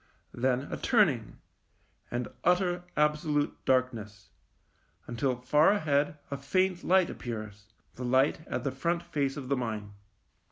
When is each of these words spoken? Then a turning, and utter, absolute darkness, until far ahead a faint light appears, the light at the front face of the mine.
Then 0.33 0.61
a 0.71 0.77
turning, 0.77 1.37
and 2.09 2.27
utter, 2.43 2.85
absolute 2.97 3.55
darkness, 3.65 4.31
until 5.05 5.35
far 5.35 5.69
ahead 5.73 6.17
a 6.31 6.37
faint 6.37 6.83
light 6.83 7.11
appears, 7.11 7.67
the 7.93 8.03
light 8.03 8.39
at 8.47 8.63
the 8.63 8.71
front 8.71 9.03
face 9.03 9.37
of 9.37 9.47
the 9.47 9.57
mine. 9.57 9.93